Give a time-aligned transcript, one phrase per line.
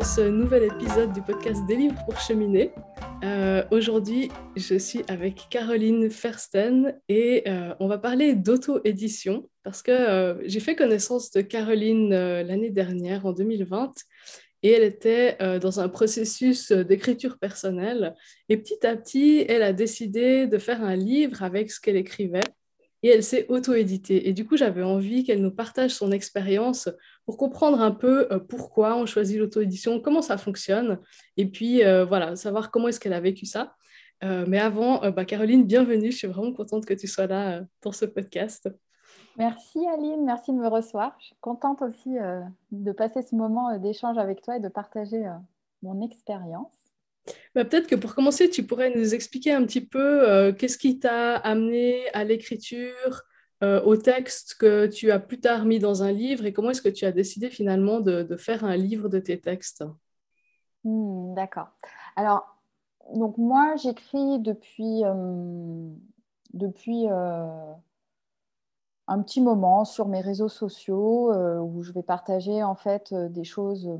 [0.00, 2.72] dans ce nouvel épisode du podcast Des livres pour cheminer.
[3.22, 9.90] Euh, aujourd'hui, je suis avec Caroline Fersten et euh, on va parler d'auto-édition parce que
[9.90, 13.92] euh, j'ai fait connaissance de Caroline l'année dernière, en 2020,
[14.62, 18.14] et elle était dans un processus d'écriture personnelle.
[18.48, 22.40] Et petit à petit, elle a décidé de faire un livre avec ce qu'elle écrivait
[23.02, 24.28] et elle s'est auto-éditée.
[24.28, 26.88] Et du coup, j'avais envie qu'elle nous partage son expérience
[27.24, 30.98] pour comprendre un peu euh, pourquoi on choisit l'auto-édition, comment ça fonctionne,
[31.36, 33.74] et puis euh, voilà, savoir comment est-ce qu'elle a vécu ça.
[34.22, 36.12] Euh, mais avant, bah, Caroline, bienvenue.
[36.12, 38.68] Je suis vraiment contente que tu sois là pour ce podcast.
[39.38, 41.16] Merci Aline, merci de me recevoir.
[41.20, 42.16] Je suis contente aussi
[42.70, 45.24] de passer ce moment d'échange avec toi et de partager
[45.82, 46.79] mon expérience.
[47.54, 50.98] Bah, peut-être que pour commencer, tu pourrais nous expliquer un petit peu euh, qu'est-ce qui
[50.98, 53.22] t'a amené à l'écriture,
[53.62, 56.82] euh, au texte que tu as plus tard mis dans un livre et comment est-ce
[56.82, 59.84] que tu as décidé finalement de, faire un livre de tes textes?
[60.84, 61.68] Hmm, D'accord.
[62.16, 62.56] Alors,
[63.14, 65.88] donc moi, j'écris depuis, euh,
[66.54, 67.08] depuis
[69.08, 73.90] un petit moment sur mes réseaux sociaux où je vais partager en fait des choses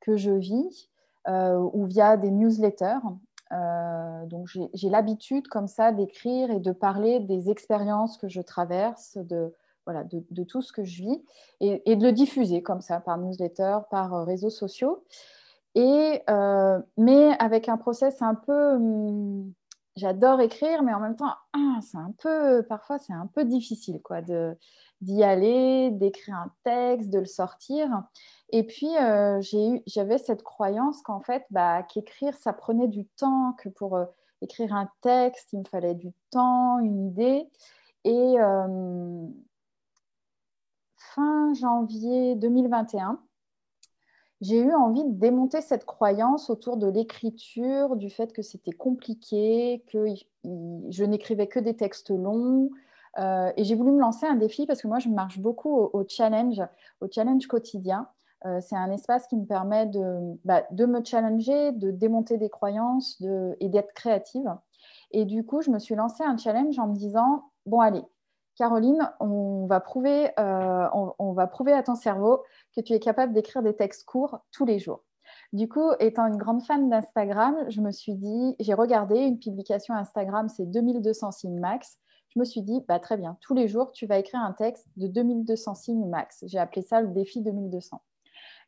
[0.00, 0.90] que je vis.
[1.28, 3.04] Euh, ou via des newsletters.
[3.52, 9.18] Euh, donc j'ai l'habitude comme ça d'écrire et de parler des expériences que je traverse,
[9.18, 9.52] de,
[9.84, 11.22] voilà, de, tout ce que je vis
[11.60, 15.04] et, de le diffuser comme ça par newsletter, par euh, réseaux sociaux.
[15.74, 16.22] Et,
[16.96, 19.52] mais avec un process un peu, hum,
[19.96, 24.00] j'adore écrire, mais en même temps, ah, c'est un peu, parfois c'est un peu difficile
[24.02, 24.22] quoi,
[25.02, 28.02] d'y aller, d'écrire un texte, de le sortir.
[28.50, 29.40] Et puis, euh,
[29.86, 34.06] j'avais cette croyance qu'en fait, bah, qu'écrire, ça prenait du temps, que pour euh,
[34.40, 37.46] écrire un texte, il me fallait du temps, une idée.
[38.04, 39.26] Et euh,
[40.96, 43.20] fin janvier 2021,
[44.40, 49.84] j'ai eu envie de démonter cette croyance autour de l'écriture, du fait que c'était compliqué,
[49.88, 50.06] que
[50.44, 52.70] je n'écrivais que des textes longs.
[53.18, 56.62] et j'ai voulu me lancer un défi parce que moi, je marche beaucoup au challenge,
[57.00, 58.08] au challenge quotidien.
[58.46, 59.90] Euh, c'est un espace qui me permet
[60.44, 63.20] bah, de, me challenger, de démonter des croyances
[63.60, 64.54] et d'être créative.
[65.10, 68.04] Et du coup, je me suis lancé un challenge en me disant, bon allez,
[68.56, 72.42] Caroline, on va prouver, euh, on, va prouver à ton cerveau
[72.74, 75.04] que tu es capable d'écrire des textes courts tous les jours.
[75.52, 79.94] Du coup, étant une grande fan d'Instagram, je me suis dit, j'ai regardé une publication
[79.94, 81.98] Instagram, c'est 2200 signes max.
[82.30, 84.86] Je me suis dit, bah, très bien, tous les jours, tu vas écrire un texte
[84.96, 86.44] de 2200 signes max.
[86.46, 88.02] J'ai appelé ça le défi 2200.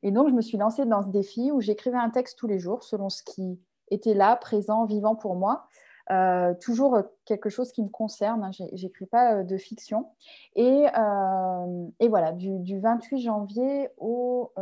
[0.02, 2.58] Et donc, je me suis lancée dans ce défi où j'écrivais un texte tous les
[2.58, 3.58] jours selon ce qui
[3.90, 5.66] était là, présent, vivant pour moi.
[6.10, 8.50] Euh, toujours quelque chose qui me concerne, hein.
[8.72, 10.08] j'écris pas euh, de fiction.
[10.56, 14.52] Et, euh, et voilà, du, 28 janvier au,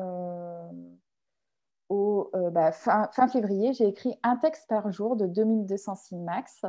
[2.53, 6.66] bah, fin, fin, février, j'ai écrit un texte par jour de 2200 signes max.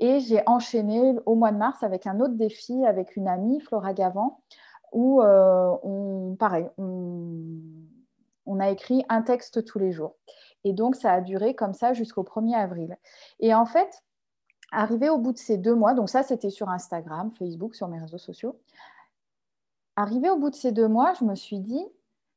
[0.00, 3.92] Et j'ai enchaîné au mois de mars avec un autre défi avec une amie, Flora
[3.92, 4.40] Gavant,
[4.92, 6.68] où on, pareil,
[8.48, 10.16] on a écrit un texte tous les jours.
[10.64, 12.96] Et donc, ça a duré comme ça jusqu'au 1er avril.
[13.40, 14.02] Et en fait,
[14.72, 17.98] arrivé au bout de ces deux mois, donc ça, c'était sur Instagram, Facebook, sur mes
[17.98, 18.58] réseaux sociaux.
[19.96, 21.84] Arrivé au bout de ces deux mois, je me suis dit,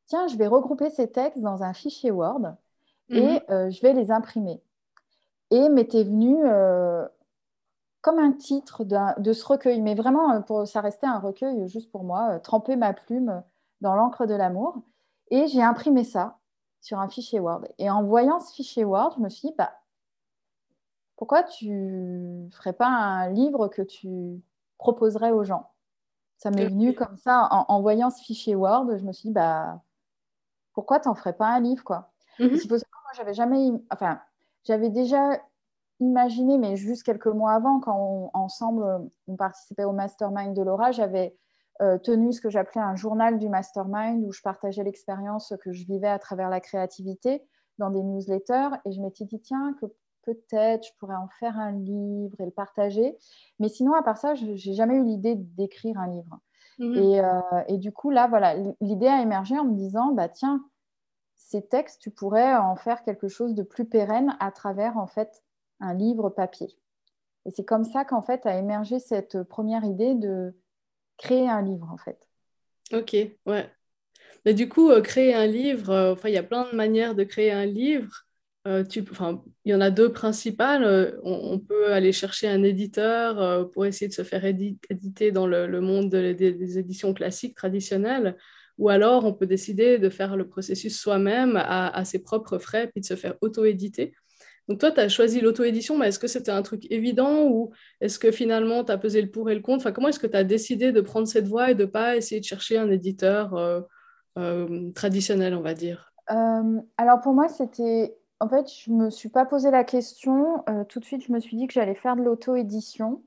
[0.07, 2.55] tiens, je vais regrouper ces textes dans un fichier Word
[3.09, 3.39] et mhm.
[3.49, 4.61] euh, je vais les imprimer.
[5.51, 7.05] Et m'était venu euh,
[8.01, 11.91] comme un titre de ce recueil, mais vraiment, euh, pour, ça restait un recueil juste
[11.91, 13.43] pour moi, tremper ma plume
[13.81, 14.81] dans l'encre de l'amour.
[15.31, 16.37] Et j'ai imprimé ça
[16.81, 17.65] sur un fichier Word.
[17.79, 19.71] Et en voyant ce fichier Word, je me suis dit, bah,
[21.15, 24.41] pourquoi tu ne ferais pas un livre que tu
[24.77, 25.71] proposerais aux gens?
[26.37, 29.81] Ça m'est venu comme ça, en, voyant ce fichier Word, je me suis dit, bah,
[30.73, 32.11] pourquoi tu n'en ferais pas un livre quoi?
[32.39, 32.69] Mm -hmm.
[32.69, 34.19] moi, j'avais jamais, enfin,
[34.63, 35.39] j'avais déjà
[35.99, 41.37] imaginé, mais juste quelques mois avant, quand ensemble, on participait au mastermind de Laura, j'avais
[42.03, 46.07] tenu ce que j'appelais un journal du mastermind où je partageais l'expérience que je vivais
[46.07, 47.43] à travers la créativité
[47.77, 48.69] dans des newsletters.
[48.85, 49.87] Et je m'étais dit, tiens, que
[50.23, 53.17] peut-être je pourrais en faire un livre et le partager.
[53.59, 56.39] Mais sinon, à part ça, je n'ai jamais eu l'idée d'écrire un livre.
[56.79, 56.97] Mhm.
[56.97, 60.63] Euh, et, du coup, là, voilà, l'idée a émergé en me disant, bah, tiens,
[61.35, 65.43] ces textes, tu pourrais en faire quelque chose de plus pérenne à travers, en fait,
[65.79, 66.69] un livre papier.
[67.45, 70.55] Et c'est comme ça qu'en fait a émergé cette première idée de
[71.21, 72.17] créer un livre, en fait.
[72.93, 73.15] Ok,
[73.45, 73.69] ouais.
[74.45, 77.23] Mais du coup, euh, créer un livre, euh, il y a plein de manières de
[77.23, 78.25] créer un livre.
[78.67, 81.19] Euh, il y en a deux principales.
[81.23, 86.09] On, peut aller chercher un éditeur pour essayer de se faire éditer dans le, monde
[86.09, 88.37] des, éditions classiques traditionnelles,
[88.77, 93.01] ou alors on peut décider de faire le processus soi-même à, ses propres frais, puis
[93.01, 94.13] de se faire auto-éditer.
[94.71, 98.17] Donc toi, tu as choisi l'auto-édition, mais est-ce que c'était un truc évident ou est-ce
[98.17, 99.79] que finalement tu as pesé le pour et le contre?
[99.79, 102.15] Enfin, Comment est-ce que tu as décidé de prendre cette voie et de ne pas
[102.15, 103.81] essayer de chercher un éditeur euh,
[104.39, 106.13] euh, traditionnel, on va dire?
[106.27, 110.63] Alors pour moi, c'était en fait, je ne me suis pas posé la question.
[110.69, 113.21] Euh, tout de suite, je me suis dit que j'allais faire de l'auto-édition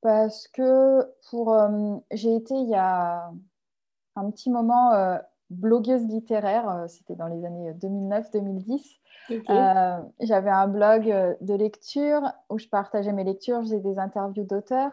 [0.00, 3.30] parce que pour, euh, j'ai été il y a
[4.16, 5.18] un petit moment euh,
[5.50, 8.98] blogueuse littéraire, c'était dans les années 2009-2010.
[10.20, 11.04] J'avais un blog
[11.40, 14.92] de lecture où je partageais mes lectures, j'ai des interviews d'auteurs.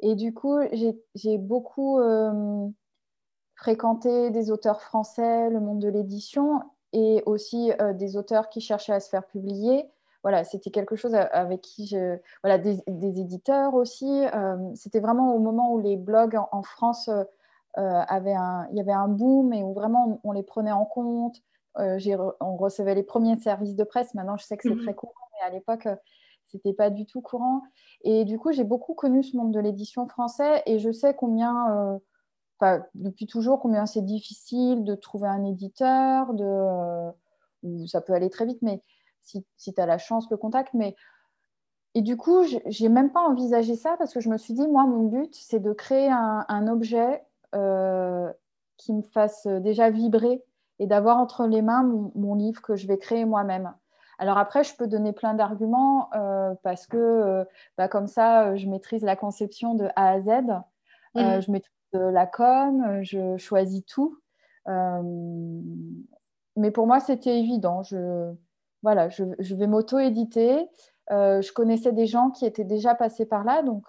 [0.00, 0.58] Et du coup,
[1.14, 2.00] j'ai beaucoup
[3.56, 6.62] fréquenté des auteurs français, le monde de l'édition
[6.92, 9.90] et aussi euh, des auteurs qui cherchaient à se faire publier.
[10.22, 12.18] Voilà, c'était quelque chose avec qui je.
[12.42, 14.24] Voilà, des, éditeurs aussi.
[14.34, 17.08] Euh, c'était vraiment au moment où les blogs en, France
[17.78, 18.66] euh, avaient un.
[18.70, 21.36] Il y avait un boom et où vraiment on, les prenait en compte.
[21.76, 24.14] on recevait les premiers services de presse.
[24.14, 24.82] Maintenant, je sais que c'est mhm.
[24.82, 25.88] très courant, mais à l'époque,
[26.46, 27.62] c'était pas du tout courant.
[28.02, 32.00] Et du coup, j'ai beaucoup connu ce monde de l'édition français et je sais combien
[32.94, 38.46] depuis toujours combien c'est difficile de trouver un éditeur, de, euh, ça peut aller très
[38.46, 38.82] vite, mais
[39.22, 40.72] si, si tu as la chance, le contact.
[40.74, 40.96] Mais...
[41.94, 44.66] Et du coup, je n'ai même pas envisagé ça parce que je me suis dit,
[44.66, 47.25] moi, mon but, c'est de créer un, objet euh,
[48.76, 50.42] qui me fasse déjà vibrer
[50.78, 51.82] et d'avoir entre les mains
[52.14, 53.72] mon, livre que je vais créer moi-même.
[54.18, 57.46] Alors après, je peux donner plein d'arguments euh, parce que
[57.78, 60.28] bah, comme ça, je maîtrise la conception de A à Z.
[61.14, 61.40] Mmh.
[61.40, 64.18] je maîtrise la com, je choisis tout.
[64.68, 65.02] Euh,
[66.56, 67.82] mais pour moi, c'était évident.
[67.82, 68.32] Je,
[68.82, 70.68] voilà, je, vais m'auto-éditer.
[71.10, 73.84] Euh, je connaissais des gens qui étaient déjà passés par là, donc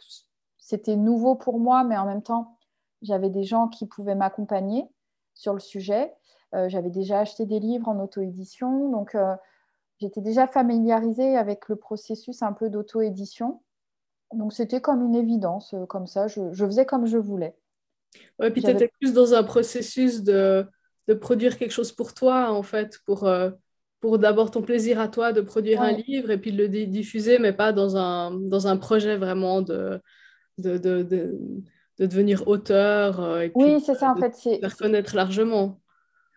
[0.58, 2.57] c'était nouveau pour moi, mais en même temps,
[3.02, 4.86] j'avais des gens qui pouvaient m'accompagner
[5.34, 6.14] sur le sujet.
[6.56, 9.16] Euh, j'avais déjà acheté des livres en auto-édition, donc
[10.00, 13.62] j'étais déjà familiarisée avec le processus un peu d'auto-édition.
[14.34, 17.56] Donc c'était comme une évidence, comme ça, je, faisais comme je voulais.
[18.40, 20.66] Ouais, puis tu étais plus dans un processus de,
[21.08, 23.52] de, produire quelque chose pour toi, en fait, pour, euh,
[24.00, 27.40] pour d'abord ton plaisir à toi de produire un livre et puis de le diffuser,
[27.40, 30.02] mais pas dans un, dans un projet vraiment de,
[30.58, 31.40] de, de, de,
[32.06, 33.20] devenir auteur.
[33.20, 34.32] Euh, et oui, c'est ça, en fait.
[34.46, 35.80] De faire connaître largement.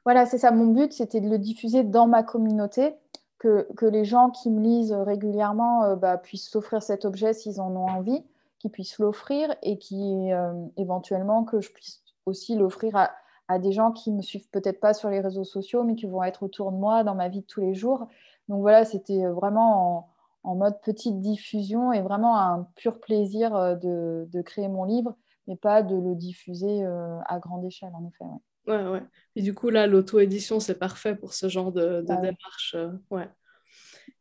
[0.04, 0.50] Voilà, c'est ça.
[0.50, 2.94] Mon but, c'était de le diffuser dans ma communauté.
[3.38, 7.58] Que, que les gens qui me lisent régulièrement euh, bah, puissent s'offrir cet objet s'ils
[7.58, 8.22] en ont envie
[8.60, 13.10] qui puissent l'offrir et qui euh, éventuellement que je puisse aussi l'offrir à,
[13.48, 16.22] à, des gens qui me suivent peut-être pas sur les réseaux sociaux, mais qui vont
[16.22, 18.06] être autour de moi dans ma vie de tous les jours.
[18.48, 20.10] Donc voilà, c'était vraiment
[20.44, 25.16] en, mode petite diffusion et vraiment un pur plaisir euh, de, de, créer mon livre,
[25.50, 28.24] mais pas de le diffuser euh, à grande échelle, en effet.
[28.68, 28.90] Ouais, ouais.
[28.90, 29.02] ouais.
[29.34, 32.76] Et du coup, là, l'auto-édition, c'est parfait pour ce genre de, de bah démarche.
[33.10, 33.28] ouais.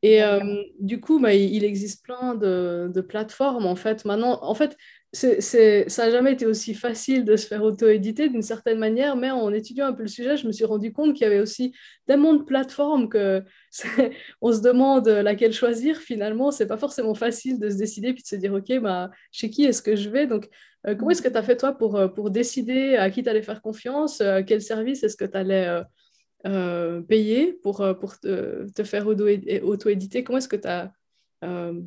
[0.02, 4.06] Et euh, du coup, bah, il existe plein de, de, plateformes en fait.
[4.06, 4.78] Maintenant, en fait,
[5.12, 9.52] ça n'a jamais été aussi facile de se faire auto-éditer d'une certaine manière, mais en
[9.52, 11.74] étudiant un peu le sujet, je me suis rendu compte qu'il y avait aussi
[12.06, 13.44] tellement de plateformes que
[14.42, 15.98] on se demande laquelle choisir.
[15.98, 19.50] Finalement, c'est pas forcément facile de se décider puis de se dire, OK, bah, chez
[19.50, 20.28] qui est-ce que je vais?
[20.28, 20.48] Donc,
[20.88, 23.30] euh, comment est-ce que tu as fait toi pour, euh, pour décider à qui tu
[23.30, 25.84] allais faire confiance, quel service est-ce que tu allais
[26.46, 30.24] euh, payer pour, euh, pour te, te faire auto-éditer?
[30.24, 30.94] Comment est-ce que tu as
[31.44, 31.82] euh,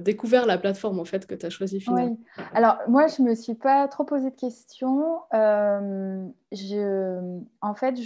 [0.00, 2.16] découvert la plateforme en fait que tu as choisi finalement
[2.54, 5.20] Alors moi je me suis pas trop posé de questions.
[5.32, 7.96] je, en fait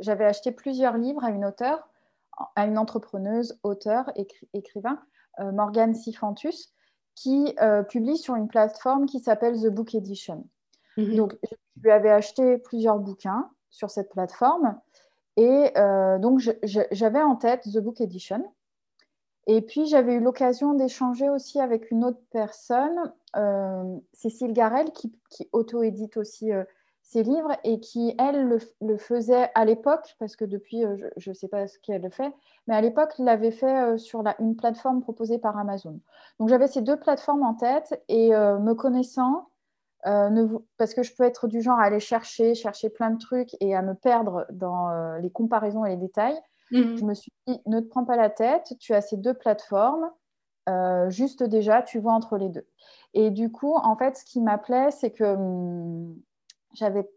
[0.00, 1.88] j'avais acheté plusieurs livres à une auteure,
[2.56, 4.10] à une entrepreneuse, auteur,
[4.52, 4.98] écrivain,
[5.38, 6.72] Morgane Sifantus,
[7.14, 7.54] qui
[7.88, 10.46] publie sur une plateforme qui s'appelle The Book Edition.
[10.96, 11.16] Mhm.
[11.16, 14.78] Donc je lui avais acheté plusieurs bouquins sur cette plateforme.
[15.36, 18.44] Et euh, donc, j'avais en tête The Book Edition.
[19.46, 25.12] Et puis, j'avais eu l'occasion d'échanger aussi avec une autre personne, euh, Cécile Garel, qui,
[25.52, 26.64] auto-édite aussi euh,
[27.02, 30.84] ses livres et qui, elle, le, faisait à l'époque, parce que depuis,
[31.16, 32.32] je ne sais pas ce qu'elle fait,
[32.66, 35.98] mais à l'époque, l'avait fait sur une plateforme proposée par Amazon.
[36.38, 39.48] Donc, j'avais ces deux plateformes en tête et me connaissant,
[40.06, 43.56] euh, parce que je peux être du genre à aller chercher, chercher plein de trucs
[43.60, 46.38] et à me perdre dans euh, les comparaisons et les détails.
[46.72, 46.96] Mhm.
[46.98, 50.10] Je me suis dit, ne te prends pas la tête, tu as ces deux plateformes,
[50.68, 52.66] euh, juste déjà, tu vois entre les deux.
[53.14, 56.16] Et du coup, en fait, ce qui m'appelait, c'est que hum,
[56.74, 57.08] j'avais,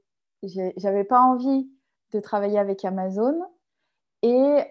[0.77, 1.69] j'avais pas envie
[2.13, 3.39] de travailler avec Amazon
[4.23, 4.65] et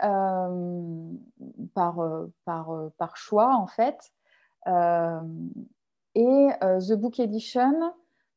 [1.74, 1.96] par,
[2.44, 4.12] par, par choix, en fait.
[6.14, 7.92] et The Book Edition,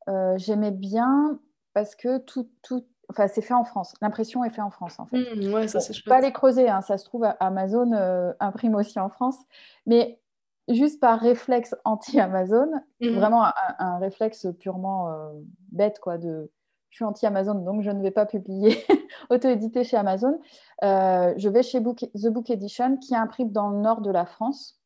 [0.09, 1.39] euh, j'aimais bien
[1.73, 3.93] parce que tout, tout enfin, c'est fait en France.
[4.01, 5.17] L'impression est faite en France, en fait.
[5.17, 9.09] Mmh, ouais, ça, Pas les creuser, hein, ça se trouve, Amazon euh, imprime aussi en
[9.09, 9.37] France.
[9.85, 10.19] Mais
[10.67, 12.69] juste par réflexe anti-Amazon,
[13.01, 13.09] mmh.
[13.09, 13.45] vraiment
[13.79, 15.29] un, réflexe purement euh,
[15.71, 16.51] bête, quoi, de
[16.89, 18.83] je suis anti-Amazon, donc je ne vais pas publier
[19.29, 20.39] auto-édité chez Amazon.
[20.83, 24.79] Euh, je vais chez The Book Edition, qui imprime dans le nord de la France.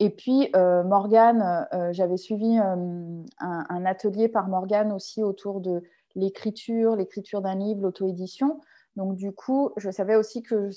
[0.00, 7.40] Et puis, Morgane, j'avais suivi un, un, atelier par Morgane aussi autour de l'écriture, l'écriture
[7.42, 8.60] d'un livre, l'auto-édition.
[8.96, 10.70] Donc, du coup, je savais aussi que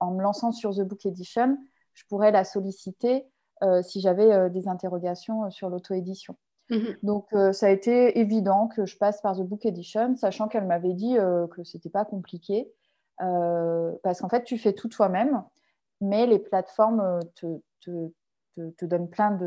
[0.00, 1.58] en me lançant sur The Book Edition,
[1.94, 3.26] je pourrais la solliciter
[3.62, 6.36] euh, si j'avais euh, des interrogations euh, sur l'auto-édition.
[6.70, 6.96] Mhm.
[7.02, 10.92] Donc, ça a été évident que je passe par The Book Edition, sachant qu'elle m'avait
[10.92, 12.70] dit que ce n'était pas compliqué,
[13.16, 15.42] parce qu'en fait, tu fais tout toi-même,
[16.02, 17.46] mais les plateformes te,
[17.80, 18.10] te,
[18.76, 19.38] te, donnent plein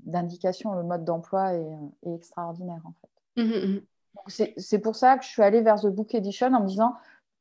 [0.00, 0.74] d'indications.
[0.74, 3.42] Le mode d'emploi est, extraordinaire, en fait.
[3.42, 3.80] Mhm, mhm.
[4.26, 6.94] C'est pour ça que je suis allée vers The Book Edition en me disant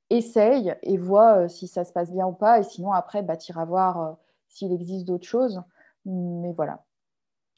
[0.10, 2.60] essaye et vois euh, si ça se passe bien ou pas.
[2.60, 4.12] Et sinon, après, bah, tu iras voir euh,
[4.50, 5.62] s'il existe d'autres choses.
[6.06, 6.84] Mais voilà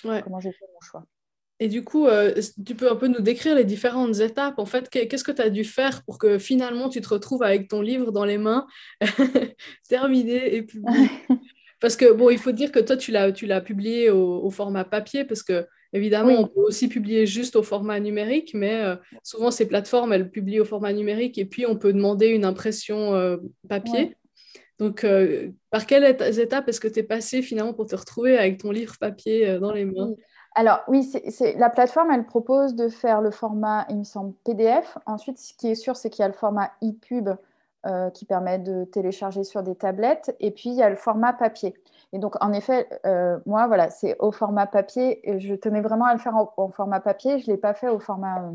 [0.03, 1.05] comment j'ai fait mon choix.
[1.59, 4.59] Et du coup, euh, tu peux un peu nous décrire les différentes étapes.
[4.59, 7.67] En fait, qu'est-ce que tu as dû faire pour que finalement tu te retrouves avec
[7.67, 8.67] ton livre dans les mains,
[9.89, 11.09] terminé et publié?
[11.79, 15.25] Parce que, bon, il faut dire que toi, tu l'as publié au, au, format papier
[15.25, 19.67] parce que Évidemment, on peut aussi publier juste au format numérique, mais euh, souvent ces
[19.67, 23.37] plateformes, elles publient au format numérique et puis on peut demander une impression euh,
[23.69, 24.15] papier.
[24.79, 28.59] Donc, euh, par quelles étapes est-ce que tu es passé finalement pour te retrouver avec
[28.59, 30.11] ton livre papier dans les mains?
[30.53, 34.97] Alors, oui, c'est, la plateforme, elle propose de faire le format, il me semble, PDF.
[35.05, 37.29] Ensuite, ce qui est sûr, c'est qu'il y a le format ePub
[38.13, 40.35] qui permet de télécharger sur des tablettes.
[40.39, 41.73] Et puis, il y a le format papier.
[42.13, 45.29] Et donc, en effet, euh, moi, voilà, c'est au format papier.
[45.29, 47.39] Et je tenais vraiment à le faire en, format papier.
[47.39, 48.51] Je ne l'ai pas fait au format euh,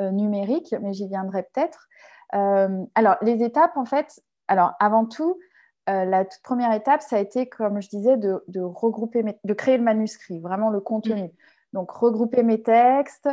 [0.00, 1.88] euh, numérique, mais j'y viendrai peut-être.
[2.32, 5.38] alors, les étapes, en fait, alors avant tout,
[5.86, 9.84] la toute première étape, ça a été, comme je disais, de, regrouper, de créer le
[9.84, 11.30] manuscrit, vraiment le contenu.
[11.74, 13.28] Donc, regrouper mes textes,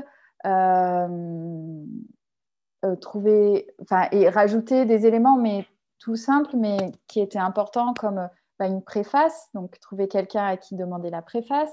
[2.99, 5.65] trouver, enfin, et rajouter des éléments, mais
[5.99, 8.27] tout simples, mais qui étaient importants, comme
[8.67, 11.71] une préface, donc trouver quelqu'un à qui demander la préface,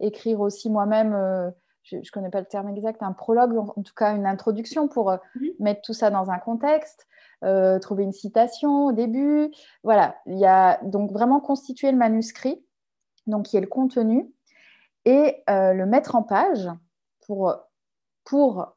[0.00, 1.50] écrire aussi moi-même, euh,
[1.82, 5.10] je ne connais pas le terme exact, un prologue, en, tout cas une introduction pour
[5.10, 5.48] euh, mhm.
[5.60, 7.06] mettre tout ça dans un contexte,
[7.44, 9.52] euh, trouver une citation au début.
[9.82, 12.64] Voilà, il y a donc vraiment constituer le manuscrit,
[13.26, 14.30] donc qui est le contenu,
[15.04, 16.68] et le mettre en page
[17.26, 17.54] pour,
[18.24, 18.75] pour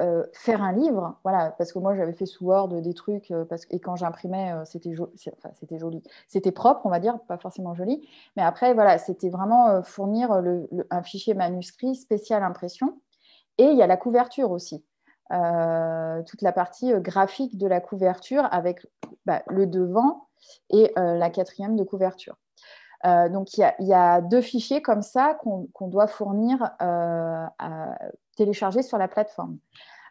[0.00, 3.44] euh, faire un livre, voilà, parce que moi j'avais fait sous Word des trucs, euh,
[3.70, 8.08] et quand j'imprimais, euh, c'était enfin, joli, c'était propre, on va dire, pas forcément joli,
[8.36, 10.30] mais après, voilà, c'était vraiment fournir
[10.90, 13.00] un fichier manuscrit spécial impression.
[13.58, 14.84] Et il y a la couverture aussi,
[15.30, 18.86] toute la partie graphique de la couverture avec
[19.26, 20.28] bah, le devant
[20.70, 22.36] et la quatrième de couverture.
[23.04, 26.70] donc il y, a deux fichiers comme ça qu'on doit fournir
[28.38, 29.58] télécharger sur la plateforme.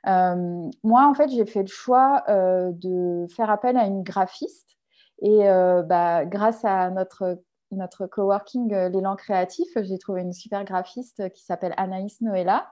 [0.07, 4.77] Euh, moi, en fait, j'ai fait le choix euh, de faire appel à une graphiste.
[5.21, 7.41] Et euh, bah, grâce à notre,
[7.71, 12.71] notre coworking L'élan créatif, j'ai trouvé une super graphiste qui s'appelle Anaïs Noëlla,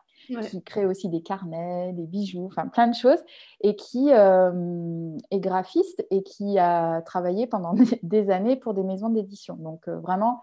[0.50, 3.20] qui crée aussi des carnets, des bijoux, enfin plein de choses,
[3.62, 9.56] et qui est graphiste et qui a travaillé pendant des années pour des maisons d'édition.
[9.56, 10.42] Donc vraiment,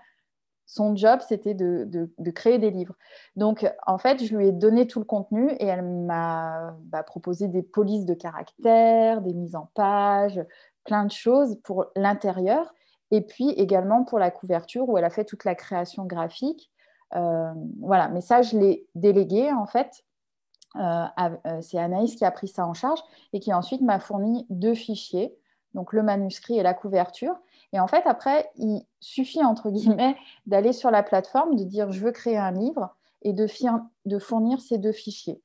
[0.73, 2.95] son job, c'était de, créer des livres.
[3.37, 7.47] Donc, en fait, je lui ai donné tout le contenu et elle m'a bah, proposé
[7.47, 10.41] des polices de caractère, des mises en page,
[10.85, 12.73] plein de choses pour l'intérieur
[13.11, 16.71] et puis également pour la couverture où elle a fait toute la création graphique.
[17.15, 20.05] Euh, voilà, mais ça, je l'ai délégué en fait.
[20.77, 21.05] Euh,
[21.47, 23.01] euh, c'est Anaïs qui a pris ça en charge
[23.35, 25.37] et qui ensuite m'a fourni deux fichiers,
[25.75, 27.35] donc le manuscrit et la couverture.
[27.73, 32.01] Et en fait, après, il suffit, entre guillemets, d'aller sur la plateforme, de dire je
[32.01, 33.47] veux créer un livre et de,
[34.05, 35.41] de fournir ces deux fichiers.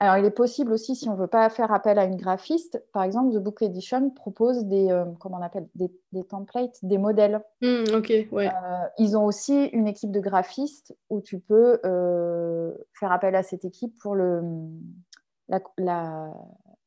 [0.00, 2.82] Alors, il est possible aussi, si on ne veut pas faire appel à une graphiste,
[2.92, 5.90] par exemple, The Book Edition propose des, euh, comment on appelle, des,
[6.24, 7.42] templates, des modèles.
[7.62, 8.48] Ok, ouais.
[8.48, 13.42] Euh, ils ont aussi une équipe de graphistes où tu peux euh, faire appel à
[13.42, 14.42] cette équipe pour le,
[15.48, 15.60] la,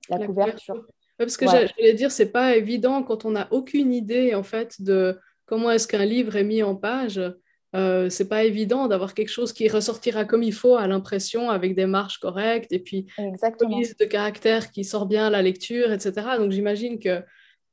[0.10, 0.86] la couverture
[1.26, 5.18] parce que j'allais dire, c'est pas évident quand on n'a aucune idée en fait de
[5.46, 7.22] comment est-ce qu'un livre est mis en page.
[7.74, 11.74] Euh, c'est pas évident d'avoir quelque chose qui ressortira comme il faut à l'impression avec
[11.74, 15.92] des marges correctes et puis une liste de caractères qui sort bien à la lecture,
[15.92, 16.14] etc.
[16.38, 17.24] Donc j'imagine que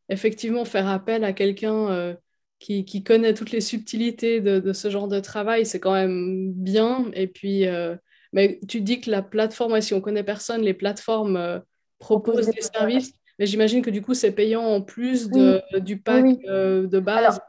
[0.08, 2.14] effectivement faire appel à quelqu'un euh,
[2.60, 6.52] qui, qui, connaît toutes les subtilités de, de ce genre de travail, c'est quand même
[6.52, 7.10] bien.
[7.14, 7.96] Et puis euh,
[8.32, 11.62] Mais tu dis que la plateforme, si on connaît personne, les plateformes
[11.98, 13.12] proposent des services.
[13.38, 17.40] Mais j'imagine que du coup, c'est payant en plus de, du pack de base.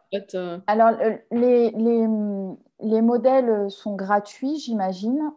[0.68, 0.92] Alors,
[1.32, 2.08] les, les,
[2.82, 5.32] les, modèles sont gratuits, j'imagine.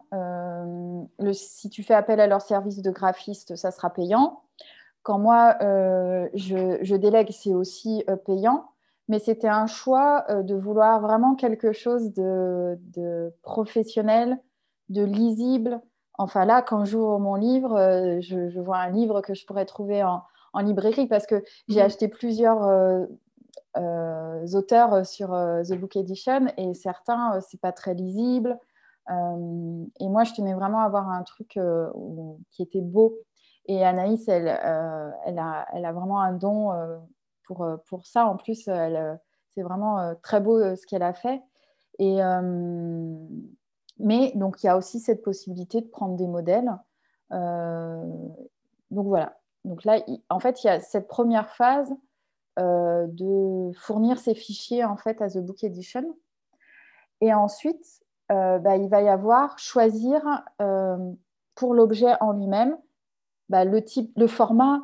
[1.31, 4.41] si tu fais appel à leur service de graphiste, ça sera payant.
[5.01, 8.65] Quand moi, je, je, délègue, c'est aussi payant
[9.07, 14.39] mais c'était un choix euh, de vouloir vraiment quelque chose de, professionnel,
[14.89, 15.81] de lisible.
[16.17, 20.03] Enfin là, quand j'ouvre mon livre, euh, je, vois un livre que je pourrais trouver
[20.03, 20.23] en,
[20.61, 21.85] librairie parce que j'ai mhm.
[21.85, 28.57] acheté plusieurs euh, auteurs sur The Book Edition et certains, c'est pas très lisible.
[29.09, 31.59] et moi, je tenais vraiment à avoir un truc
[32.51, 33.17] qui était beau.
[33.65, 34.47] Et Anaïs, elle,
[35.25, 36.71] elle, a, elle a vraiment un don
[37.43, 38.25] pour, euh, pour ça.
[38.25, 39.13] En plus, euh,
[39.53, 41.41] c'est vraiment euh, très beau ce qu'elle a fait.
[41.99, 42.19] Et,
[43.99, 46.71] mais donc, il y a aussi cette possibilité de prendre des modèles.
[47.29, 49.37] donc voilà.
[49.65, 51.93] Donc là, en fait, il y a cette première phase
[52.57, 56.03] de fournir ces fichiers en fait à The Book Edition.
[57.21, 60.21] Et ensuite, bah, il va y avoir choisir
[61.55, 62.77] pour l'objet en lui-même
[63.49, 64.81] bah, le type, le format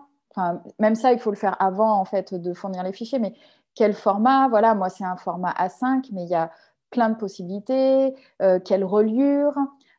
[0.80, 3.20] même ça, il faut le faire avant en fait de fournir les fichiers.
[3.20, 3.34] Mais
[3.76, 4.48] quel format?
[4.48, 6.52] Voilà, moi c'est un format A5, mais il y a
[6.90, 8.16] plein de possibilités.
[8.42, 9.56] Euh, quelle reliure?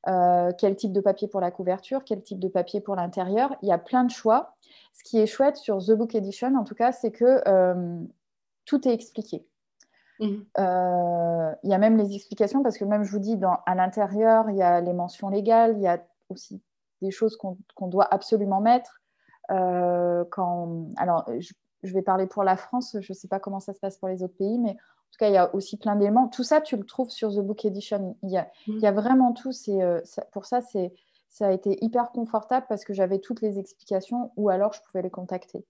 [0.09, 3.69] Euh, Quel type de papier pour la couverture Quel type de papier pour l'intérieur Il
[3.69, 4.55] y a plein de choix.
[4.95, 7.99] Ce qui est chouette sur The Book Edition, en tout cas, c'est que euh,
[8.65, 9.47] tout est expliqué.
[10.21, 10.43] Mmh.
[10.59, 14.51] Il y a même les explications parce que même je vous dis, dans, à l'intérieur,
[14.51, 16.63] il y a les mentions légales, il y a aussi
[17.03, 19.01] des choses qu'on doit absolument mettre.
[19.51, 23.73] Euh, quand, alors, je, vais parler pour la France, je ne sais pas comment ça
[23.73, 25.97] se passe pour les autres pays, mais en tout cas, il y a aussi plein
[25.97, 26.29] d'éléments.
[26.29, 28.17] Tout ça, tu le trouves sur The Book Edition.
[28.23, 29.51] Il y a, il y a vraiment tout.
[29.69, 30.01] Euh,
[30.33, 30.93] pour ça, c'est,
[31.29, 35.03] ça a été hyper confortable parce que j'avais toutes les explications ou alors je pouvais
[35.03, 35.65] les contacter.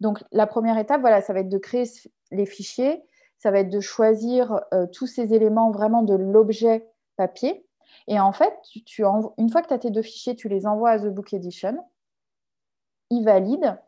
[0.00, 1.84] Donc, la première étape, voilà, ça va être de créer
[2.32, 3.04] les fichiers.
[3.38, 7.64] Ça va être de choisir euh, tous ces éléments vraiment de l'objet papier.
[8.08, 8.52] Et en fait,
[8.84, 9.04] tu,
[9.38, 11.78] une fois que tu as tes deux fichiers, tu les envoies à The Book Edition
[13.12, 13.78] il valide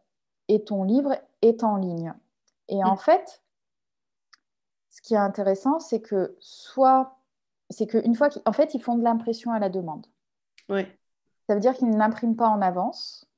[0.48, 2.14] et ton livre est en ligne.
[2.68, 2.98] Et en mm.
[2.98, 3.42] fait,
[4.90, 7.18] ce qui est intéressant, c'est que soit,
[7.70, 10.06] c'est qu'une fois qu'en fait, ils font de l'impression à la demande.
[10.68, 10.86] Oui.
[11.48, 13.28] Ça veut dire qu'ils n'impriment pas en avance.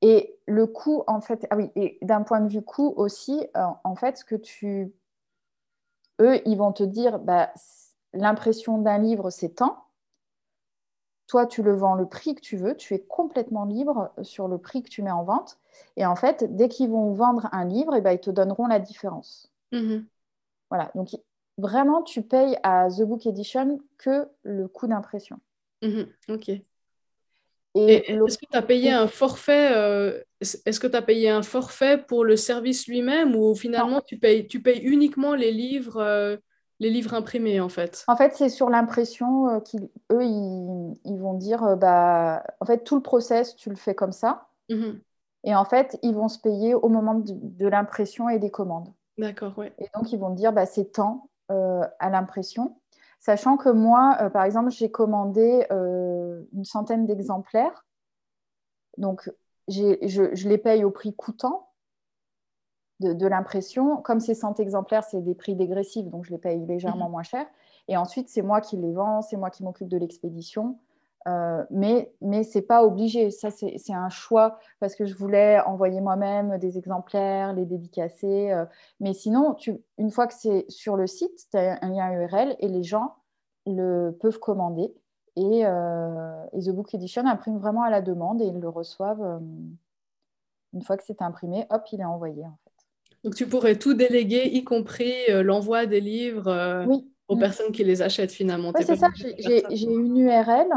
[0.00, 3.66] Et le coût, en fait, ah oui, et d'un point de vue coût aussi, euh,
[3.82, 4.92] en fait, ce que tu,
[6.20, 7.52] eux, ils vont te dire, bah,
[8.12, 9.87] l'impression d'un livre, c'est tant.
[11.28, 14.58] Toi, tu le vends le prix que tu veux, tu es complètement libre sur le
[14.58, 15.58] prix que tu mets en vente.
[15.96, 18.66] Et en fait, dès qu'ils vont vendre un livre, et eh ben, ils te donneront
[18.66, 19.52] la différence.
[19.72, 20.06] Mhm.
[20.70, 21.10] Voilà, donc
[21.58, 25.38] vraiment, tu payes à The Book Edition que le coût d'impression.
[25.82, 26.08] Mhm.
[26.30, 26.50] Ok.
[27.74, 31.42] Et, est-ce que tu as payé un forfait euh, Est-ce que tu as payé un
[31.42, 36.36] forfait pour le service lui-même ou finalement tu payes, tu payes uniquement les livres euh,
[36.80, 41.64] les livres imprimés, en fait En fait, c'est sur l'impression euh, qu'eux, ils, vont dire,
[41.64, 44.48] euh, bah, en fait, tout le process, tu le fais comme ça.
[44.70, 45.00] Mhm.
[45.44, 48.92] Et en fait, ils vont se payer au moment de, l'impression et des commandes.
[49.16, 49.66] D'accord, oui.
[49.78, 52.80] Et donc, ils vont dire, bah, c'est tant euh, à l'impression.
[53.20, 57.84] Sachant que moi, par exemple, j'ai commandé une centaine d'exemplaires.
[58.96, 59.28] Donc,
[59.66, 61.67] je, je, les paye au prix coûtant
[63.00, 63.98] de, l'impression.
[63.98, 67.12] Comme c'est 100 exemplaires, c'est des prix dégressifs, donc je les paye légèrement mhm.
[67.12, 67.46] moins cher.
[67.88, 70.78] Et ensuite, c'est moi qui les vends, c'est moi qui m'occupe de l'expédition.
[71.26, 73.30] Euh, mais mais ce n'est pas obligé.
[73.30, 78.52] Ça, c'est un choix parce que je voulais envoyer moi-même des exemplaires, les dédicacer.
[78.52, 78.64] Euh.
[79.00, 82.56] mais sinon, tu, une fois que c'est sur le site, tu as un lien URL
[82.60, 83.14] et les gens
[83.66, 84.94] le, peuvent commander.
[85.36, 89.40] Et, euh, et, The Book Edition imprime vraiment à la demande et ils le reçoivent.
[90.72, 92.44] une fois que c'est imprimé, hop, il est envoyé.
[92.44, 92.67] En fait.
[93.24, 96.86] Donc tu pourrais tout déléguer, y compris euh, l'envoi des livres euh,
[97.26, 97.40] aux mm.
[97.40, 98.72] personnes qui les achètent finalement.
[98.74, 100.68] Oui, c'est ça, j'ai une URL.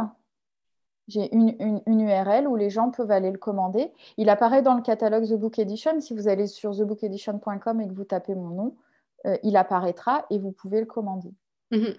[1.07, 3.91] J'ai une, URL où les gens peuvent aller le commander.
[4.17, 5.99] Il apparaît dans le catalogue The Book Edition.
[5.99, 8.77] Si vous allez sur thebookedition.com et que vous tapez mon nom,
[9.25, 11.31] euh, il apparaîtra et vous pouvez le commander.
[11.71, 11.95] Mhm.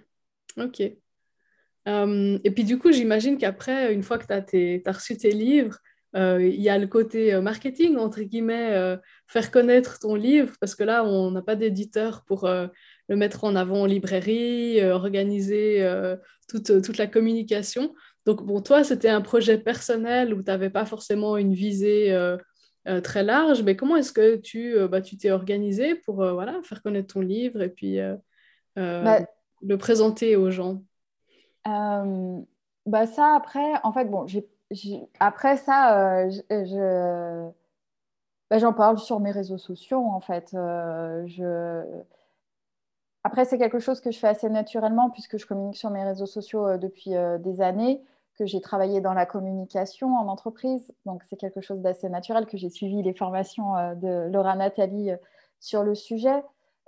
[0.59, 0.81] Ok.
[0.81, 5.79] et puis du coup, j'imagine qu'après, une fois que tu as, reçu tes livres,
[6.15, 8.97] il y a le côté euh, marketing, entre guillemets, euh,
[9.27, 13.57] faire connaître ton livre, parce que là, on n'a pas d'éditeur pour le mettre en
[13.57, 15.87] avant en librairie, organiser
[16.49, 17.95] toute, toute, la communication.
[18.27, 22.15] Donc, pour toi, c'était un projet personnel où tu n'avais pas forcément une visée
[23.03, 27.15] très large, mais comment est-ce que tu bah, tu t'es organisé pour voilà, faire connaître
[27.15, 27.99] ton livre et puis
[28.77, 29.21] bah
[29.65, 30.83] le présenter aux gens?
[32.87, 34.27] bah ça, après, en fait, bon,
[35.21, 37.51] après ça, je,
[38.51, 40.51] bah, j'en parle sur mes réseaux sociaux, en fait.
[40.53, 41.83] je...
[43.25, 46.27] Après, c'est quelque chose que je fais assez naturellement puisque je communique sur mes réseaux
[46.27, 48.03] sociaux depuis des années
[48.39, 50.93] que j'ai travaillé dans la communication en entreprise.
[51.05, 55.11] Donc, c'est quelque chose d'assez naturel que j'ai suivi les formations euh, de Laura Nathalie
[55.11, 55.17] euh,
[55.61, 56.43] sur le sujet,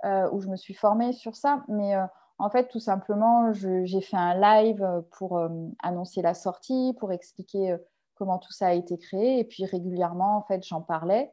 [0.05, 1.63] euh, où je me suis formée sur ça.
[1.67, 1.95] Mais
[2.37, 5.39] en fait, tout simplement, j'ai fait un live pour
[5.81, 7.77] annoncer la sortie, pour expliquer
[8.15, 9.39] comment tout ça a été créé.
[9.39, 11.31] Et puis, régulièrement, en fait, j'en parlais.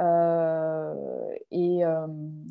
[0.00, 1.84] et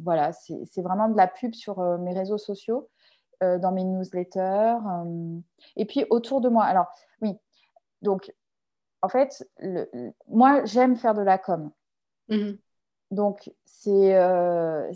[0.03, 2.89] voilà, c'est vraiment de la pub sur mes réseaux sociaux.
[3.43, 4.39] Euh, dans mes newsletters.
[4.85, 5.39] Euh,
[5.75, 6.63] et puis autour de moi.
[6.65, 6.85] Alors,
[7.21, 7.35] oui,
[8.03, 8.31] donc,
[9.01, 9.49] en fait,
[10.27, 11.71] moi, j'aime faire de la com.
[12.29, 12.59] Mhm.
[13.11, 13.51] Donc,
[13.87, 14.91] euh,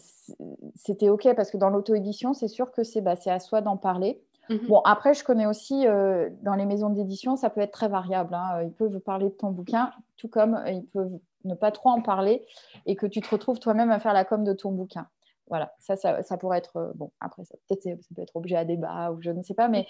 [0.75, 4.21] c'était OK parce que dans l'auto-édition, c'est sûr que c'est bah, à soi d'en parler.
[4.49, 4.67] Mhm.
[4.67, 8.33] Bon, après, je connais aussi dans les maisons d'édition, ça peut être très variable.
[8.33, 8.63] Hein.
[8.63, 12.45] Ils peuvent parler de ton bouquin, tout comme ils peuvent ne pas trop en parler
[12.85, 15.07] et que tu te retrouves toi-même à faire la com de ton bouquin
[15.47, 19.11] voilà, ça, ça, pourrait être, euh, bon, après, peut-être ça peut être objet à débat
[19.11, 19.85] ou je ne sais pas, mais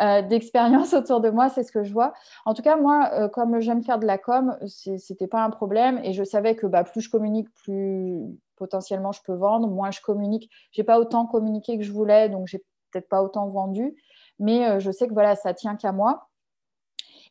[0.00, 2.12] euh, d'expérience autour de moi, c'est ce que je vois.
[2.44, 6.00] En tout cas, moi, euh, comme j'aime faire de la com, c'était pas un problème
[6.04, 8.20] et je savais que bah, plus je communique, plus
[8.56, 10.48] potentiellement je peux vendre, moins je communique.
[10.70, 12.58] J'ai pas autant communiqué que je voulais, donc j'ai
[12.92, 13.96] peut-être pas autant vendu,
[14.38, 16.28] mais je sais que voilà, ça tient qu'à moi.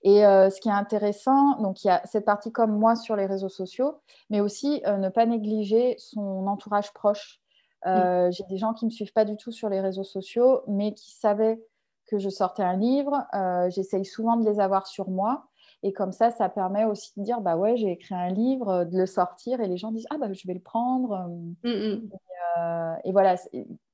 [0.01, 3.25] Et ce qui est intéressant, donc il y a cette partie comme moi sur les
[3.25, 7.39] réseaux sociaux, mais aussi ne pas négliger son entourage proche.
[7.85, 10.61] Euh, j'ai des gens qui ne me suivent pas du tout sur les réseaux sociaux,
[10.67, 11.63] mais qui savaient
[12.07, 13.25] que je sortais un livre.
[13.33, 15.45] Euh, j'essaye souvent de les avoir sur moi.
[15.81, 18.97] Et comme ça, ça permet aussi de dire, bah ouais, j'ai écrit un livre, de
[18.97, 21.29] le sortir, et les gens disent, ah bah je vais le prendre.
[21.63, 22.09] Mm, mm.
[22.57, 23.35] Euh, et, voilà,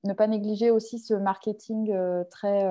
[0.03, 1.95] ne pas négliger aussi ce marketing
[2.31, 2.63] très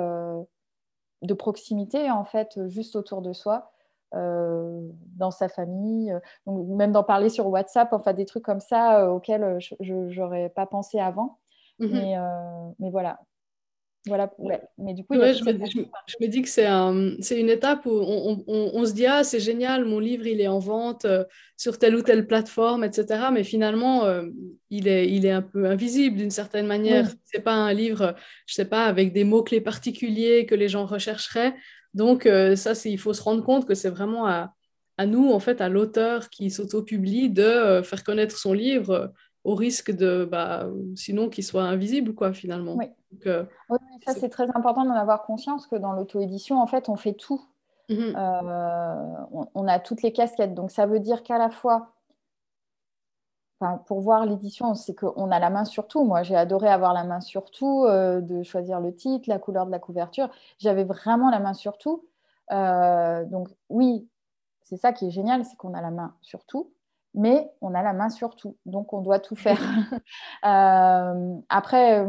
[1.23, 3.71] de proximité, en fait, juste autour de soi.
[4.17, 4.81] Euh,
[5.17, 9.01] dans sa famille, euh, donc même d'en parler sur WhatsApp, enfin des trucs comme ça
[9.01, 11.39] euh, auxquels je n'aurais pas pensé avant.
[11.79, 11.91] Mhm.
[11.91, 12.15] mais,
[12.79, 13.21] mais, voilà.
[14.07, 14.31] Voilà,
[14.77, 18.85] Mais du coup, je, me dis, que c'est un, une étape où on, on, on
[18.85, 21.07] se dit Ah, c'est génial, mon livre il est en vente
[21.57, 23.29] sur telle ou telle plateforme, etc.
[23.33, 24.03] Mais finalement,
[24.69, 27.09] il, est, il est un peu invisible d'une certaine manière.
[27.09, 28.15] Ce C'est pas un livre,
[28.47, 31.55] je sais pas, avec des mots-clés particuliers que les gens rechercheraient.
[31.95, 34.53] Donc, euh, ça, il faut se rendre compte que c'est vraiment à,
[35.07, 39.07] nous, en fait, à l'auteur qui s'auto-publie, de euh, faire connaître son livre euh,
[39.45, 42.77] au risque de, bah, sinon, qu'il soit invisible, quoi, finalement.
[42.77, 42.87] Oui,
[44.05, 47.43] ça, c'est très important d'en avoir conscience que dans l'auto-édition, en fait, on fait tout.
[47.91, 48.15] Mhm.
[49.55, 50.55] on, a toutes les casquettes.
[50.55, 51.94] Donc, ça veut dire qu'à la fois,
[53.87, 56.05] pour voir l'édition, c'est qu'on a la main sur tout.
[56.05, 59.67] Moi, j'ai adoré avoir la main sur tout, euh, de choisir le titre, la couleur
[59.67, 60.29] de la couverture.
[60.59, 62.05] J'avais vraiment la main sur tout.
[62.53, 64.09] Euh, donc, oui,
[64.63, 66.73] c'est ça qui est génial, c'est qu'on a la main sur tout,
[67.15, 68.57] mais on a la main sur tout.
[68.67, 69.61] Donc, on doit tout faire.
[70.45, 72.07] Euh, après,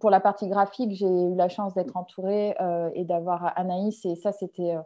[0.00, 2.56] pour la partie graphique, j'ai eu la chance d'être entourée
[2.94, 4.76] et d'avoir Anaïs, et ça, c'était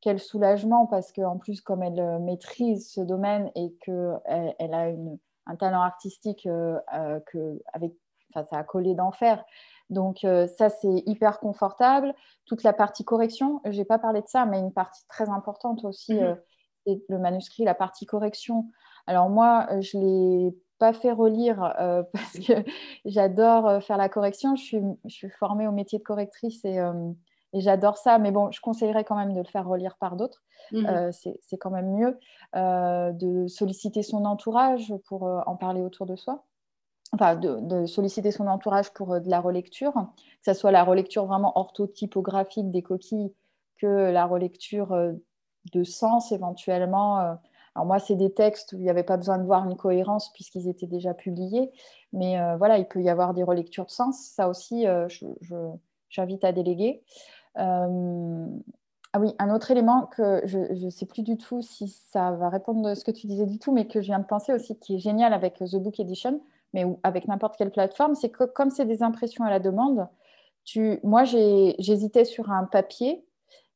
[0.00, 5.18] quel soulagement parce qu'en plus, comme elle maîtrise ce domaine et qu'elle elle a une
[5.46, 7.92] un talent artistique euh, euh, que avec,
[8.34, 9.44] ça a collé d'enfer.
[9.90, 12.14] Donc euh, ça, c'est hyper confortable.
[12.46, 15.84] Toute la partie correction, je n'ai pas parlé de ça, mais une partie très importante
[15.84, 16.36] aussi, mhm.
[16.86, 18.66] c'est le manuscrit, la partie correction.
[19.06, 20.02] Alors moi, je ne
[20.46, 21.58] l'ai pas fait relire
[22.12, 22.64] parce que
[23.04, 24.56] j'adore faire la correction.
[24.56, 26.80] Je suis, je suis, formée au métier de correctrice et
[27.54, 30.42] et j'adore ça, mais bon, je conseillerais quand même de le faire relire par d'autres.
[30.72, 30.86] Mhm.
[30.86, 32.18] Euh, c'est quand même mieux
[32.56, 36.44] euh, de solliciter son entourage pour euh, en parler autour de soi.
[37.12, 41.56] Enfin, de, solliciter son entourage pour de la relecture, que ce soit la relecture vraiment
[41.56, 43.32] orthotypographique des coquilles
[43.76, 45.12] que la relecture
[45.72, 47.18] de sens éventuellement.
[47.76, 50.32] Alors moi, c'est des textes où il n'y avait pas besoin de voir une cohérence
[50.32, 51.70] puisqu'ils étaient déjà publiés.
[52.12, 54.32] Mais voilà, il peut y avoir des relectures de sens.
[54.34, 54.84] Ça aussi,
[56.10, 57.04] j'invite à déléguer.
[57.58, 58.46] Euh,
[59.12, 62.48] ah oui, un autre élément que je ne sais plus du tout si ça va
[62.48, 64.76] répondre à ce que tu disais du tout, mais que je viens de penser aussi,
[64.78, 66.40] qui est génial avec The Book Edition,
[66.72, 70.08] mais avec n'importe quelle plateforme, c'est que comme c'est des impressions à la demande,
[70.64, 70.98] tu...
[71.04, 73.24] moi j'hésitais sur un papier,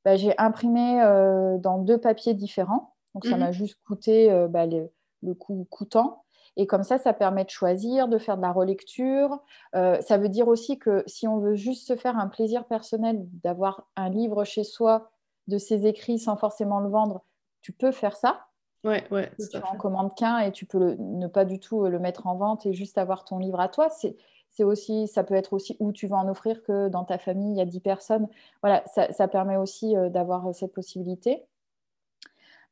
[0.05, 3.41] bah, j'ai imprimé euh, dans deux papiers différents, donc ça mhm.
[3.41, 4.91] m'a juste coûté euh, bah, le,
[5.23, 6.25] le coût coûtant.
[6.59, 9.39] Et comme ça, ça permet de choisir, de faire de la relecture.
[9.77, 13.25] Euh, ça veut dire aussi que si on veut juste se faire un plaisir personnel
[13.45, 15.13] d'avoir un livre chez soi
[15.47, 17.23] de ses écrits sans forcément le vendre,
[17.63, 18.47] tu peux faire ça.
[18.83, 19.31] Ouais, ouais.
[19.39, 22.67] Tu en commandes qu'un et tu peux ne pas du tout le mettre en vente
[22.67, 23.89] et juste avoir ton livre à toi.
[23.89, 27.53] c'est aussi, ça peut être aussi où tu vas en offrir que dans ta famille,
[27.53, 28.27] il y a 10 personnes.
[28.63, 31.47] Voilà, ça, permet aussi euh, d'avoir cette possibilité.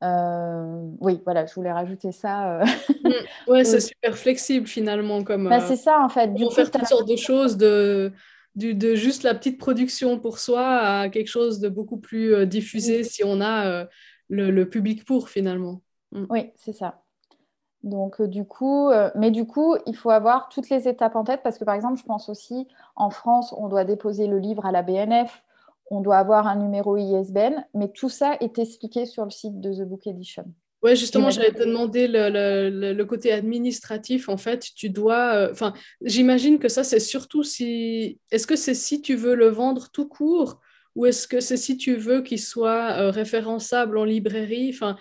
[0.04, 2.62] Euh, oui, voilà, je voulais rajouter ça.
[3.04, 3.10] Mm.
[3.50, 5.22] ouais, c'est super flexible finalement.
[5.24, 5.48] comme.
[5.48, 6.34] Bah, c'est ça en fait.
[6.34, 8.12] Du faire toutes sortes de choses de,
[8.54, 13.22] de juste la petite production pour soi à quelque chose de beaucoup plus diffusé si
[13.24, 13.86] on a
[14.28, 15.82] le, public pour finalement.
[16.12, 16.26] Mm.
[16.30, 17.02] Oui, c'est ça.
[17.82, 21.24] Donc, euh, du coup, euh, mais du coup, il faut avoir toutes les étapes en
[21.24, 24.66] tête parce que, par exemple, je pense aussi, en France, on doit déposer le livre
[24.66, 25.44] à la BNF,
[25.90, 29.72] on doit avoir un numéro ISBN, mais tout ça est expliqué sur le site de
[29.72, 30.44] The Book Edition.
[30.82, 34.28] Oui, justement, j'allais te demander le, côté administratif.
[34.28, 35.34] En fait, tu dois.
[35.34, 35.72] Euh, enfin,
[36.02, 38.20] j'imagine que ça, c'est surtout si.
[38.30, 40.60] Est-ce que c'est si tu veux le vendre tout court
[40.94, 44.70] ou est-ce que c'est si tu veux qu'il soit référençable en librairie?
[44.72, 44.96] Enfin,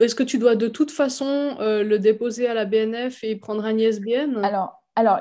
[0.00, 3.64] est-ce que tu dois de toute façon euh, le déposer à la BNF et prendre
[3.64, 5.20] un ISBN Alors, alors,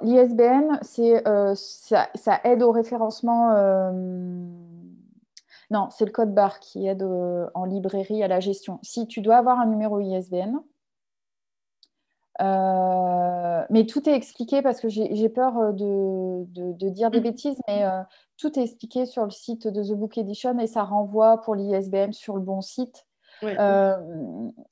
[0.00, 3.52] l'ISBN, c'est euh, ça, aide au référencement.
[3.52, 3.90] Euh,
[5.70, 7.02] non, c'est le code barre qui aide
[7.54, 8.78] en librairie à la gestion.
[8.82, 10.58] Si tu dois avoir un numéro ISBN,
[13.70, 17.22] mais tout est expliqué parce que j'ai peur de, de, dire des mm.
[17.22, 17.84] bêtises, mais
[18.36, 22.12] tout est expliqué sur le site de The Book Edition et ça renvoie pour l'ISBN
[22.12, 23.06] sur le bon site.
[23.44, 23.96] Euh,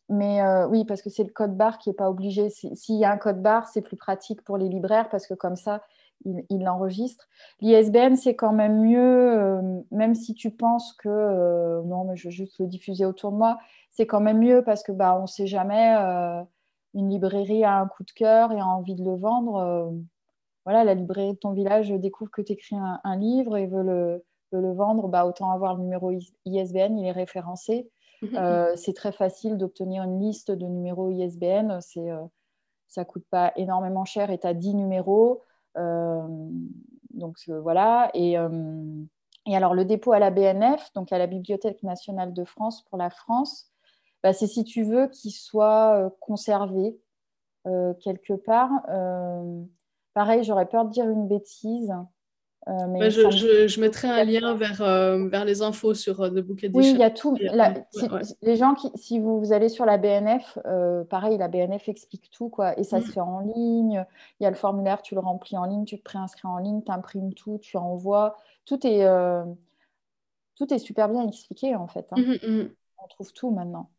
[0.08, 2.50] mais euh, oui, parce que c'est le code barre qui n'est pas obligé.
[2.50, 5.56] S'il y a un code barre, c'est plus pratique pour les libraires parce que comme
[5.56, 5.82] ça,
[6.24, 7.26] ils l'enregistrent.
[7.60, 12.32] L'ISBN, c'est quand même mieux, euh, même si tu penses que non, mais je vais
[12.32, 13.58] juste le diffuser autour de moi,
[13.90, 15.96] c'est quand même mieux parce que bah, on ne sait jamais,
[16.94, 19.94] une librairie a un coup de cœur et a envie de le vendre.
[20.64, 24.24] voilà, la librairie de ton village découvre que tu écris un, livre et veut le,
[24.52, 26.12] veut le vendre, bah, autant avoir le numéro
[26.44, 27.88] ISBN, il est référencé.
[28.22, 28.36] Mhm.
[28.36, 31.78] Euh, c'est très facile d'obtenir une liste de numéros ISBN.
[31.96, 32.26] Euh,
[32.88, 35.42] ça ne coûte pas énormément cher et tu as 10 numéros.
[35.76, 36.22] Euh,
[37.10, 38.10] donc voilà.
[38.14, 38.32] Et,
[39.46, 42.98] et, alors le dépôt à la BNF, donc à la Bibliothèque nationale de France pour
[42.98, 43.70] la France,
[44.22, 46.98] bah, c'est si tu veux qu'il soit conservé
[47.64, 48.70] quelque part.
[50.14, 51.92] pareil, j'aurais peur de dire une bêtise.
[52.70, 56.80] Euh, je, mettrai un lien vers, euh, vers les infos sur euh, The Book Edition.
[56.80, 57.36] Oui, il y a tout.
[58.42, 60.58] Les gens, qui, si vous, allez sur la BNF,
[61.08, 62.78] pareil, la BNF explique tout, quoi.
[62.78, 63.02] Et ça mm.
[63.02, 64.04] se fait en ligne.
[64.38, 66.82] Il y a le formulaire, tu le remplis en ligne, tu te préinscris en ligne,
[66.84, 68.36] tu imprimes tout, tu envoies.
[68.66, 69.06] Tout est,
[70.56, 72.06] tout est super bien expliqué, en fait.
[72.12, 72.20] Hein.
[72.20, 72.70] Mm, mm,
[73.02, 73.90] On trouve tout maintenant.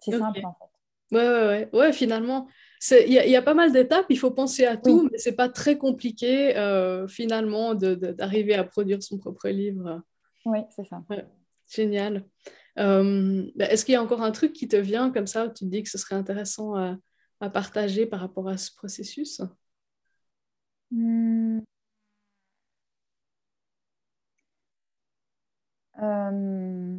[0.00, 1.16] C'est simple, en fait.
[1.16, 1.70] Ouais, ouais, ouais.
[1.72, 2.48] Ouais, finalement,
[2.90, 5.78] il y, a pas mal d'étapes, il faut penser à tout, mais c'est pas très
[5.78, 10.02] compliqué euh, finalement d'arriver à produire son propre livre.
[10.44, 11.02] Oui, c'est ça.
[11.70, 12.24] Génial.
[12.78, 15.48] Euh, bah, est-ce qu'il y a encore un truc qui te vient comme ça où
[15.48, 16.98] tu te dis que ce serait intéressant à,
[17.50, 19.40] partager par rapport à ce processus?
[20.90, 21.60] Hmm.
[26.00, 26.91] euh,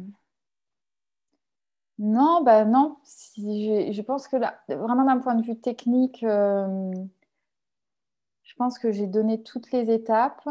[1.98, 2.96] non, bah non.
[3.36, 6.92] je, pense que là, vraiment d'un point de vue technique, euh,
[8.42, 10.48] je pense que j'ai donné toutes les étapes,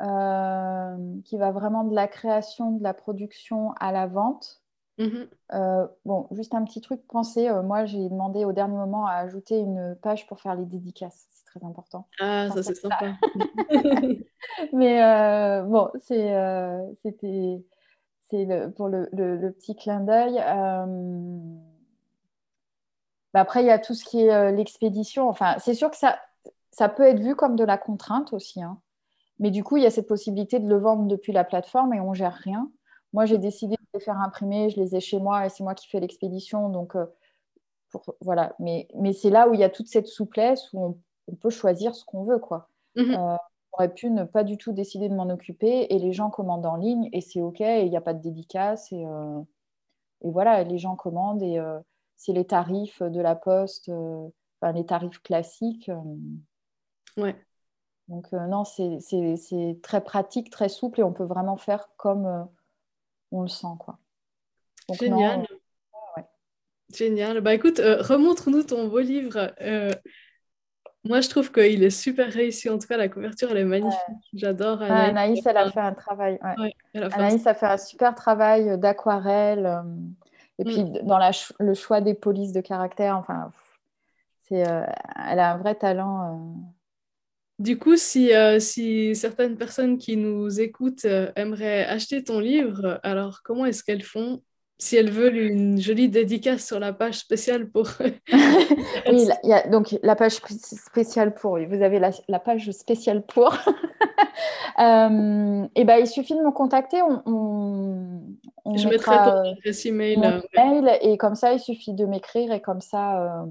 [0.00, 4.62] euh, qui va vraiment de la création, de la production à la vente.
[4.98, 5.28] Mm-hmm.
[5.54, 9.58] Euh, bon, juste un petit truc, pensez, moi j'ai demandé au dernier moment à ajouter
[9.58, 11.26] une page pour faire les dédicaces.
[11.32, 12.06] C'est très important.
[12.20, 13.14] Ah, ça c'est sympa.
[14.72, 17.64] Mais bon, c'était
[18.30, 19.08] c'est pour le,
[19.52, 20.38] petit clin d'œil.
[20.38, 20.86] Euh,
[23.34, 25.28] bah, après, il y a tout ce qui est euh, l'expédition.
[25.28, 26.18] Enfin, c'est sûr que ça,
[26.70, 28.62] ça peut être vu comme de la contrainte aussi.
[28.62, 28.78] Hein.
[29.38, 32.00] Mais du coup, il y a cette possibilité de le vendre depuis la plateforme et
[32.00, 32.70] on gère rien.
[33.12, 35.74] Moi, j'ai décidé de les faire imprimer, je les ai chez moi et c'est moi
[35.74, 36.68] qui fais l'expédition.
[36.68, 37.06] Donc, euh,
[38.20, 38.54] voilà.
[38.58, 40.84] Mais, mais c'est là où il y a toute cette souplesse où
[41.28, 42.40] on, peut choisir ce qu'on veut.
[42.40, 42.68] quoi.
[42.96, 43.36] Mmh
[43.72, 46.76] J'aurais pu ne pas du tout décider de m'en occuper et les gens commandent en
[46.76, 48.90] ligne et c'est OK et il n'y a pas de dédicace.
[48.92, 49.40] Et, euh,
[50.22, 51.78] et, voilà, les gens commandent et euh,
[52.16, 54.28] c'est les tarifs de la poste, euh,
[54.60, 55.90] enfin, les tarifs classiques.
[57.16, 57.36] ouais.
[58.08, 62.48] Donc non, c'est très pratique, très souple et on peut vraiment faire comme
[63.30, 63.68] on le sent.
[63.78, 63.98] Quoi.
[64.94, 65.46] Génial.
[66.92, 67.40] Génial.
[67.40, 69.52] Bah écoute, remontre-nous ton beau livre
[71.02, 72.68] moi, je trouve qu'il est super réussi.
[72.68, 73.98] En tout cas, la couverture, elle est magnifique.
[74.34, 74.82] J'adore.
[74.82, 76.38] Anaïs, elle a fait un travail.
[76.94, 79.66] Anaïs a fait un super travail d'aquarelle.
[79.66, 79.82] Euh,
[80.58, 81.06] et puis, mm.
[81.06, 81.18] dans
[81.58, 83.50] le choix des polices de caractère, enfin,
[84.42, 84.84] c'est, euh,
[85.30, 86.22] elle a un vrai talent.
[86.22, 86.60] Euh.
[87.58, 93.66] Du coup, si, si certaines personnes qui nous écoutent aimeraient acheter ton livre, alors comment
[93.66, 94.42] est-ce qu'elles font
[94.80, 97.86] si elles veulent une jolie dédicace sur la page spéciale pour.
[98.00, 101.58] oui, il y a donc la page spéciale pour.
[101.58, 103.54] Vous avez la, page spéciale pour.
[104.80, 107.02] euh, et ben, il suffit de me contacter.
[107.02, 108.22] On,
[108.74, 110.18] Je mettrai ton adresse email.
[110.56, 113.22] mail et comme ça, il suffit de m'écrire et comme ça.
[113.22, 113.46] Euh,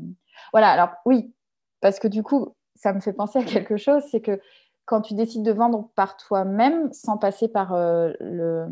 [0.51, 0.69] voilà.
[0.69, 1.31] Alors oui,
[1.79, 4.41] parce que du coup, ça me fait penser à quelque chose, c'est que
[4.85, 8.65] quand tu décides de vendre par toi-même, sans passer par euh, le.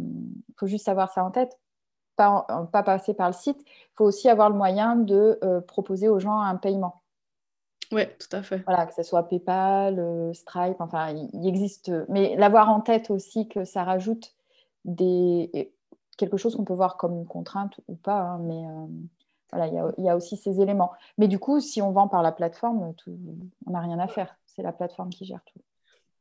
[0.49, 1.55] Il faut juste avoir ça en tête
[2.17, 6.09] pas, pas passer par le site, il faut aussi avoir le moyen de euh, proposer
[6.09, 7.01] aux gens un paiement.
[7.93, 8.63] Oui, tout à fait.
[8.67, 11.89] Voilà, que ce soit PayPal, euh, Stripe, enfin, il, existe.
[12.09, 14.35] Mais l'avoir en tête aussi que ça rajoute
[14.83, 15.71] des,
[16.17, 18.87] quelque chose qu'on peut voir comme une contrainte ou pas, hein, mais euh,
[19.53, 20.91] voilà, il y, a, aussi ces éléments.
[21.17, 22.93] Mais du coup, si on vend par la plateforme,
[23.65, 24.35] on n'a rien à faire.
[24.45, 25.59] C'est la plateforme qui gère tout.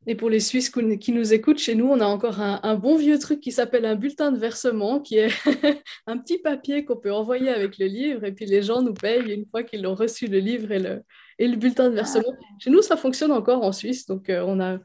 [0.08, 3.18] Et pour les Suisses qui nous écoutent, chez nous, on a encore un, bon vieux
[3.18, 5.30] truc qui s'appelle un bulletin de versement, qui est
[6.06, 9.32] un petit papier qu'on peut envoyer avec le livre, et puis les gens nous payent
[9.32, 11.02] une fois qu'ils ont reçu le livre et le,
[11.40, 12.32] et le bulletin de versement.
[12.60, 14.78] Chez nous, ça fonctionne encore en Suisse, donc euh, on n'a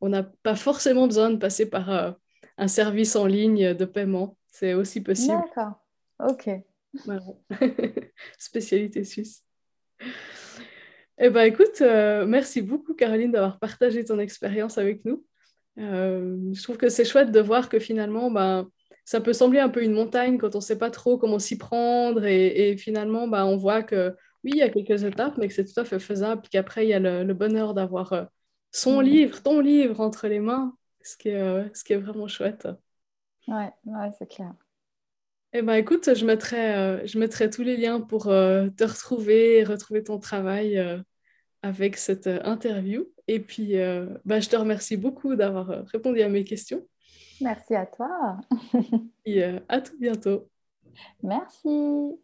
[0.00, 0.10] on
[0.44, 2.12] pas forcément besoin de passer par euh,
[2.56, 4.36] un service en ligne de paiement.
[4.46, 5.42] C'est aussi possible.
[5.56, 5.84] D'accord,
[6.20, 6.50] ok.
[8.38, 9.44] Spécialité suisse.
[11.20, 15.24] Eh bien, écoute, euh, merci beaucoup, Caroline, d'avoir partagé ton expérience avec nous.
[15.78, 18.70] Euh, je trouve que c'est chouette de voir que finalement, ben,
[19.04, 21.58] ça peut sembler un peu une montagne quand on ne sait pas trop comment s'y
[21.58, 22.24] prendre.
[22.24, 25.64] Et, finalement, ben, on voit que oui, il y a quelques étapes, mais que c'est
[25.64, 26.42] tout à fait faisable.
[26.42, 28.24] Puis qu'après, il y a le, bonheur d'avoir euh,
[28.70, 32.68] son livre, ton livre entre les mains, ce qui est, ce qui est vraiment chouette.
[33.48, 34.54] Ouais, ouais c'est clair.
[35.54, 40.02] Eh ben, écoute, je mettrai, je mettrai tous les liens pour te retrouver et retrouver
[40.02, 41.02] ton travail
[41.62, 43.06] avec cette euh, interview.
[43.26, 46.86] Et puis, euh, bah, je te remercie beaucoup d'avoir euh, répondu à mes questions.
[47.40, 48.38] Merci à toi.
[49.24, 50.48] Et à tout bientôt.
[51.22, 52.18] Merci.